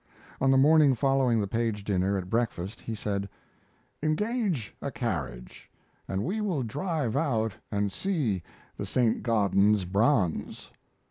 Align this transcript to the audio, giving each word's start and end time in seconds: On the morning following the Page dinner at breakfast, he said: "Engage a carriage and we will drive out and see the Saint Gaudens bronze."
On 0.41 0.49
the 0.49 0.57
morning 0.57 0.95
following 0.95 1.39
the 1.39 1.47
Page 1.47 1.83
dinner 1.83 2.17
at 2.17 2.27
breakfast, 2.27 2.81
he 2.81 2.95
said: 2.95 3.29
"Engage 4.01 4.73
a 4.81 4.89
carriage 4.89 5.69
and 6.07 6.23
we 6.23 6.41
will 6.41 6.63
drive 6.63 7.15
out 7.15 7.53
and 7.71 7.91
see 7.91 8.41
the 8.77 8.85
Saint 8.87 9.21
Gaudens 9.21 9.85
bronze." 9.85 10.71